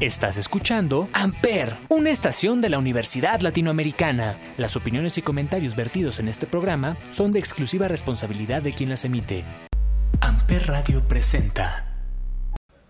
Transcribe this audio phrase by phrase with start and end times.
[0.00, 4.38] Estás escuchando Amper, una estación de la Universidad Latinoamericana.
[4.56, 9.04] Las opiniones y comentarios vertidos en este programa son de exclusiva responsabilidad de quien las
[9.04, 9.44] emite.
[10.22, 11.84] Amper Radio presenta.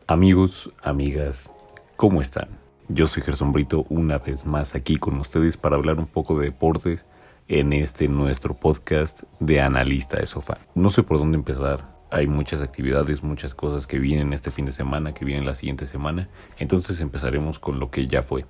[0.06, 1.50] Amigos, amigas,
[1.96, 2.48] ¿cómo están?
[2.86, 6.44] Yo soy Gerson Brito una vez más aquí con ustedes para hablar un poco de
[6.44, 7.06] deportes
[7.48, 10.58] en este nuestro podcast de analista de sofá.
[10.76, 14.72] No sé por dónde empezar hay muchas actividades, muchas cosas que vienen este fin de
[14.72, 16.28] semana, que vienen la siguiente semana.
[16.58, 18.44] Entonces empezaremos con lo que ya fue.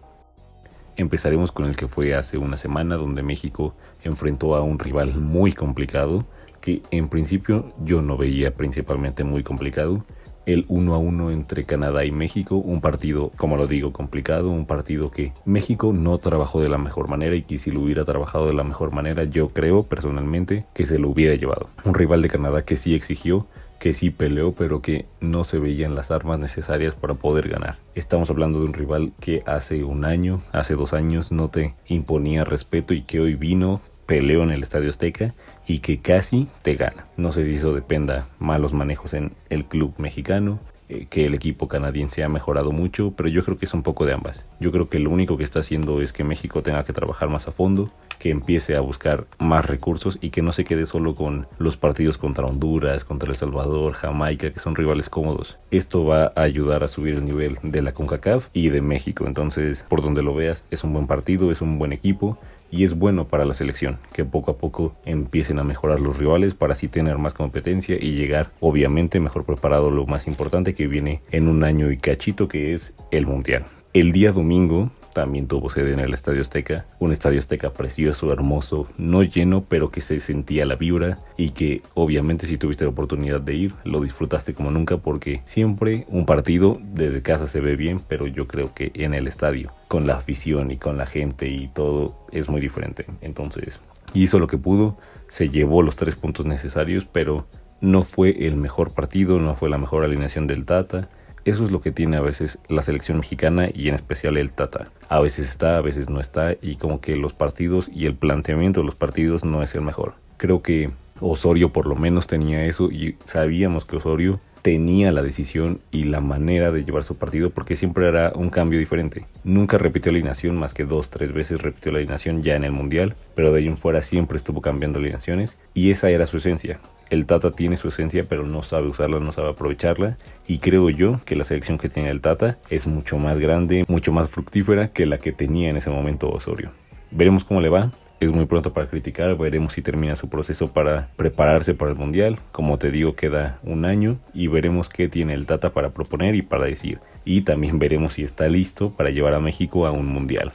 [0.96, 5.52] Empezaremos con el que fue hace una semana, donde México enfrentó a un rival muy
[5.52, 6.26] complicado,
[6.60, 10.04] que en principio yo no veía principalmente muy complicado,
[10.52, 14.66] el 1 a 1 entre Canadá y México, un partido, como lo digo, complicado, un
[14.66, 18.46] partido que México no trabajó de la mejor manera y que si lo hubiera trabajado
[18.46, 21.68] de la mejor manera, yo creo personalmente que se lo hubiera llevado.
[21.84, 23.46] Un rival de Canadá que sí exigió,
[23.80, 27.78] que sí peleó, pero que no se veían las armas necesarias para poder ganar.
[27.94, 32.44] Estamos hablando de un rival que hace un año, hace dos años no te imponía
[32.44, 33.80] respeto y que hoy vino
[34.10, 35.36] peleó en el Estadio Azteca
[35.68, 37.06] y que casi te gana.
[37.16, 40.58] No sé si eso dependa malos manejos en el club mexicano,
[40.88, 44.06] eh, que el equipo canadiense ha mejorado mucho, pero yo creo que es un poco
[44.06, 44.48] de ambas.
[44.58, 47.46] Yo creo que lo único que está haciendo es que México tenga que trabajar más
[47.46, 51.46] a fondo, que empiece a buscar más recursos y que no se quede solo con
[51.58, 55.60] los partidos contra Honduras, contra El Salvador, Jamaica, que son rivales cómodos.
[55.70, 59.28] Esto va a ayudar a subir el nivel de la CONCACAF y de México.
[59.28, 62.38] Entonces, por donde lo veas, es un buen partido, es un buen equipo
[62.70, 66.54] y es bueno para la selección que poco a poco empiecen a mejorar los rivales
[66.54, 71.22] para así tener más competencia y llegar obviamente mejor preparado lo más importante que viene
[71.30, 73.64] en un año y cachito que es el mundial.
[73.92, 78.88] El día domingo también tuvo sede en el Estadio Azteca, un Estadio Azteca precioso, hermoso,
[78.98, 83.40] no lleno, pero que se sentía la vibra y que obviamente si tuviste la oportunidad
[83.40, 88.00] de ir, lo disfrutaste como nunca porque siempre un partido desde casa se ve bien,
[88.06, 91.68] pero yo creo que en el estadio, con la afición y con la gente y
[91.68, 93.06] todo, es muy diferente.
[93.20, 93.80] Entonces,
[94.14, 97.46] hizo lo que pudo, se llevó los tres puntos necesarios, pero
[97.80, 101.08] no fue el mejor partido, no fue la mejor alineación del Tata
[101.44, 104.88] eso es lo que tiene a veces la selección mexicana y en especial el Tata.
[105.08, 108.80] A veces está, a veces no está y como que los partidos y el planteamiento
[108.80, 110.14] de los partidos no es el mejor.
[110.36, 110.90] Creo que
[111.20, 116.20] Osorio por lo menos tenía eso y sabíamos que Osorio tenía la decisión y la
[116.20, 119.24] manera de llevar su partido porque siempre era un cambio diferente.
[119.44, 122.72] Nunca repitió la alineación más que dos, tres veces repitió la alineación ya en el
[122.72, 126.80] Mundial, pero de ahí en fuera siempre estuvo cambiando alineaciones y esa era su esencia
[127.10, 130.16] el Tata tiene su esencia, pero no sabe usarla, no sabe aprovecharla.
[130.46, 134.12] Y creo yo que la selección que tiene el Tata es mucho más grande, mucho
[134.12, 136.70] más fructífera que la que tenía en ese momento Osorio.
[137.10, 137.90] Veremos cómo le va.
[138.20, 142.38] Es muy pronto para criticar, veremos si termina su proceso para prepararse para el Mundial.
[142.52, 146.42] Como te digo, queda un año y veremos qué tiene el Tata para proponer y
[146.42, 147.00] para decir.
[147.24, 150.52] Y también veremos si está listo para llevar a México a un Mundial.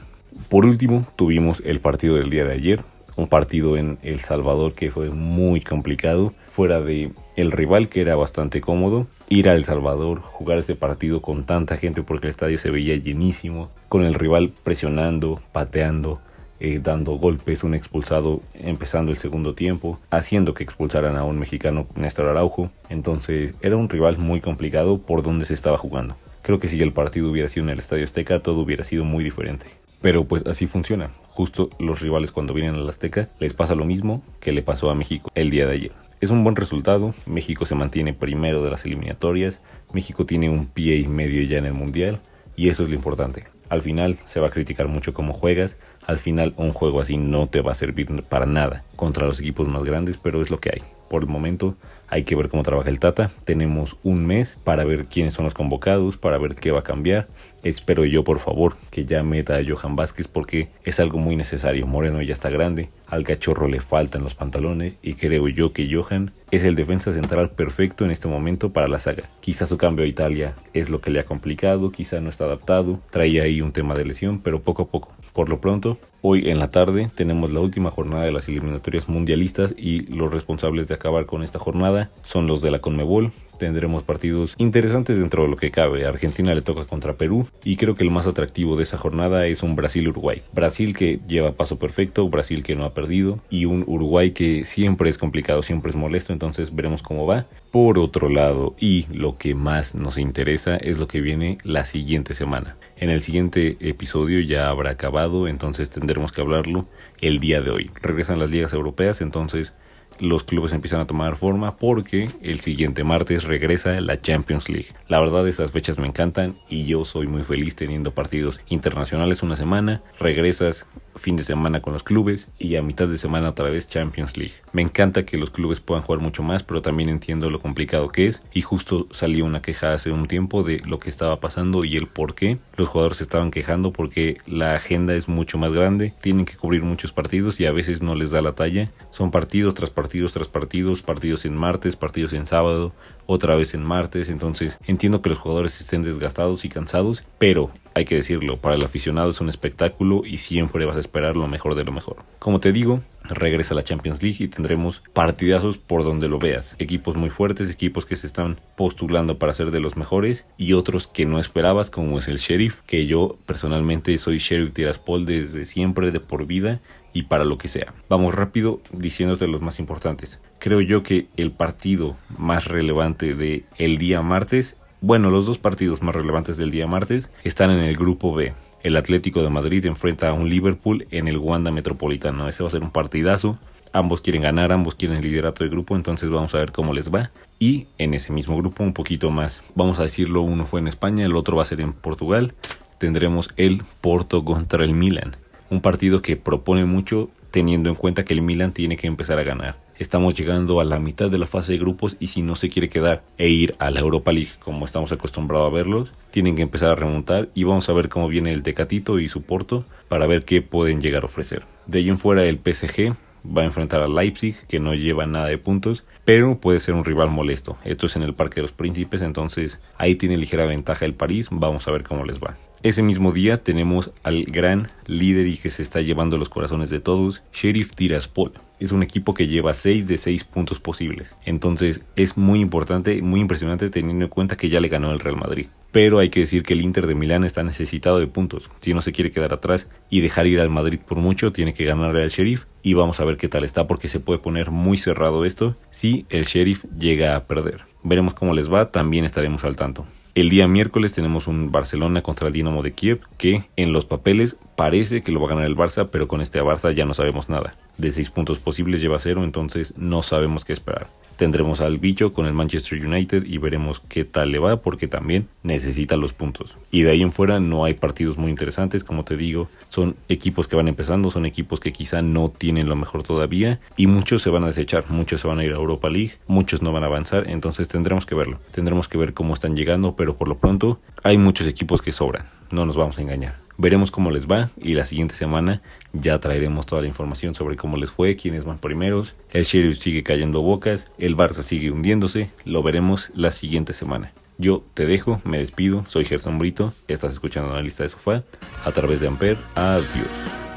[0.48, 2.84] Por último, tuvimos el partido del día de ayer,
[3.16, 8.16] un partido en El Salvador que fue muy complicado, fuera de el rival que era
[8.16, 12.58] bastante cómodo, ir a El Salvador, jugar ese partido con tanta gente porque el estadio
[12.58, 16.20] se veía llenísimo, con el rival presionando, pateando,
[16.58, 21.86] eh, dando golpes, un expulsado empezando el segundo tiempo, haciendo que expulsaran a un mexicano
[21.94, 22.70] Néstor Araujo.
[22.88, 26.16] Entonces era un rival muy complicado por donde se estaba jugando.
[26.46, 29.24] Creo que si el partido hubiera sido en el Estadio Azteca, todo hubiera sido muy
[29.24, 29.66] diferente.
[30.00, 31.10] Pero pues así funciona.
[31.30, 34.88] Justo los rivales cuando vienen a la Azteca les pasa lo mismo que le pasó
[34.88, 35.92] a México el día de ayer.
[36.20, 39.58] Es un buen resultado, México se mantiene primero de las eliminatorias,
[39.92, 42.20] México tiene un pie y medio ya en el Mundial
[42.54, 43.46] y eso es lo importante.
[43.68, 45.76] Al final se va a criticar mucho cómo juegas,
[46.06, 49.66] al final un juego así no te va a servir para nada contra los equipos
[49.66, 50.95] más grandes, pero es lo que hay.
[51.08, 51.76] Por el momento
[52.08, 53.30] hay que ver cómo trabaja el Tata.
[53.44, 57.28] Tenemos un mes para ver quiénes son los convocados, para ver qué va a cambiar.
[57.62, 61.86] Espero yo, por favor, que ya meta a Johan Vázquez porque es algo muy necesario.
[61.86, 66.30] Moreno ya está grande, al cachorro le faltan los pantalones y creo yo que Johan
[66.52, 69.24] es el defensa central perfecto en este momento para la saga.
[69.40, 73.00] Quizá su cambio a Italia es lo que le ha complicado, quizá no está adaptado,
[73.10, 75.12] traía ahí un tema de lesión, pero poco a poco.
[75.36, 79.74] Por lo pronto, hoy en la tarde tenemos la última jornada de las eliminatorias mundialistas
[79.76, 84.54] y los responsables de acabar con esta jornada son los de la Conmebol, tendremos partidos
[84.58, 86.06] interesantes dentro de lo que cabe.
[86.06, 89.62] Argentina le toca contra Perú y creo que el más atractivo de esa jornada es
[89.62, 90.42] un Brasil-Uruguay.
[90.52, 95.10] Brasil que lleva paso perfecto, Brasil que no ha perdido y un Uruguay que siempre
[95.10, 97.46] es complicado, siempre es molesto, entonces veremos cómo va.
[97.70, 102.32] Por otro lado, y lo que más nos interesa es lo que viene la siguiente
[102.32, 102.76] semana.
[102.96, 106.86] En el siguiente episodio ya habrá acabado, entonces tendremos que hablarlo
[107.20, 107.90] el día de hoy.
[108.00, 109.74] Regresan las ligas europeas, entonces
[110.20, 114.88] los clubes empiezan a tomar forma porque el siguiente martes regresa la Champions League.
[115.08, 119.56] La verdad esas fechas me encantan y yo soy muy feliz teniendo partidos internacionales una
[119.56, 120.86] semana, regresas
[121.16, 124.54] fin de semana con los clubes y a mitad de semana otra vez Champions League.
[124.72, 128.26] Me encanta que los clubes puedan jugar mucho más, pero también entiendo lo complicado que
[128.26, 131.96] es y justo salió una queja hace un tiempo de lo que estaba pasando y
[131.96, 132.58] el por qué.
[132.76, 136.82] Los jugadores se estaban quejando porque la agenda es mucho más grande, tienen que cubrir
[136.82, 138.90] muchos partidos y a veces no les da la talla.
[139.10, 142.92] Son partidos tras partidos tras partidos, partidos en martes, partidos en sábado,
[143.26, 148.04] otra vez en martes, entonces entiendo que los jugadores estén desgastados y cansados, pero hay
[148.04, 151.74] que decirlo, para el aficionado es un espectáculo y siempre vas a esperar lo mejor
[151.74, 152.16] de lo mejor.
[152.38, 156.76] Como te digo, regresa la Champions League y tendremos partidazos por donde lo veas.
[156.78, 161.06] Equipos muy fuertes, equipos que se están postulando para ser de los mejores y otros
[161.06, 166.10] que no esperabas como es el Sheriff, que yo personalmente soy Sheriff Tiraspol desde siempre,
[166.10, 166.80] de por vida
[167.12, 167.94] y para lo que sea.
[168.08, 170.38] Vamos rápido diciéndote los más importantes.
[170.58, 176.14] Creo yo que el partido más relevante de día martes, bueno, los dos partidos más
[176.14, 178.52] relevantes del día martes están en el grupo B.
[178.86, 182.48] El Atlético de Madrid enfrenta a un Liverpool en el Wanda Metropolitano.
[182.48, 183.58] Ese va a ser un partidazo.
[183.92, 187.12] Ambos quieren ganar, ambos quieren el liderato del grupo, entonces vamos a ver cómo les
[187.12, 187.32] va.
[187.58, 191.24] Y en ese mismo grupo, un poquito más, vamos a decirlo, uno fue en España,
[191.24, 192.54] el otro va a ser en Portugal.
[192.98, 195.36] Tendremos el Porto contra el Milan
[195.70, 199.42] un partido que propone mucho teniendo en cuenta que el Milan tiene que empezar a
[199.42, 199.85] ganar.
[199.98, 202.90] Estamos llegando a la mitad de la fase de grupos y si no se quiere
[202.90, 206.90] quedar e ir a la Europa League como estamos acostumbrados a verlos, tienen que empezar
[206.90, 210.44] a remontar y vamos a ver cómo viene el Tecatito y su Porto para ver
[210.44, 211.64] qué pueden llegar a ofrecer.
[211.86, 213.16] De ahí en fuera el PSG
[213.46, 217.04] va a enfrentar a Leipzig que no lleva nada de puntos, pero puede ser un
[217.04, 217.78] rival molesto.
[217.84, 221.48] Esto es en el Parque de los Príncipes, entonces ahí tiene ligera ventaja el París,
[221.50, 222.56] vamos a ver cómo les va.
[222.82, 227.00] Ese mismo día tenemos al gran líder y que se está llevando los corazones de
[227.00, 228.52] todos, Sheriff Tiraspol.
[228.78, 231.34] Es un equipo que lleva 6 de 6 puntos posibles.
[231.46, 235.36] Entonces es muy importante, muy impresionante teniendo en cuenta que ya le ganó el Real
[235.36, 235.66] Madrid.
[235.90, 238.70] Pero hay que decir que el Inter de Milán está necesitado de puntos.
[238.80, 241.86] Si no se quiere quedar atrás y dejar ir al Madrid por mucho, tiene que
[241.86, 242.66] ganarle al Sheriff.
[242.82, 246.15] Y vamos a ver qué tal está porque se puede poner muy cerrado esto si
[246.30, 247.82] el Sheriff llega a perder.
[248.02, 250.06] Veremos cómo les va, también estaremos al tanto.
[250.34, 254.56] El día miércoles tenemos un Barcelona contra el Dinamo de Kiev que en los papeles
[254.76, 257.48] parece que lo va a ganar el Barça, pero con este Barça ya no sabemos
[257.48, 257.74] nada.
[257.96, 261.08] De seis puntos posibles lleva cero, entonces no sabemos qué esperar.
[261.36, 265.48] Tendremos al bicho con el Manchester United y veremos qué tal le va porque también
[265.62, 266.76] necesita los puntos.
[266.90, 270.66] Y de ahí en fuera no hay partidos muy interesantes, como te digo, son equipos
[270.66, 274.50] que van empezando, son equipos que quizá no tienen lo mejor todavía y muchos se
[274.50, 277.06] van a desechar, muchos se van a ir a Europa League, muchos no van a
[277.06, 278.58] avanzar, entonces tendremos que verlo.
[278.72, 282.46] Tendremos que ver cómo están llegando, pero por lo pronto hay muchos equipos que sobran,
[282.70, 283.65] no nos vamos a engañar.
[283.78, 287.96] Veremos cómo les va y la siguiente semana ya traeremos toda la información sobre cómo
[287.96, 289.34] les fue, quiénes van primeros.
[289.52, 294.32] El Sheriff sigue cayendo bocas, el Barça sigue hundiéndose, lo veremos la siguiente semana.
[294.58, 298.42] Yo te dejo, me despido, soy Gerson Brito, estás escuchando la lista de sofá
[298.84, 299.58] a través de Amper.
[299.74, 300.75] Adiós.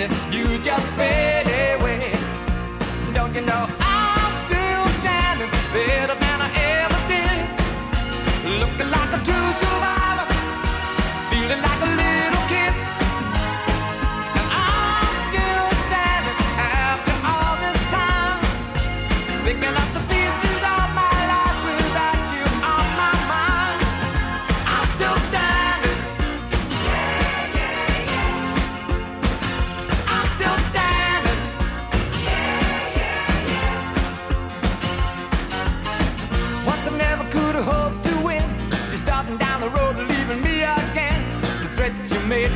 [0.00, 1.49] You just fade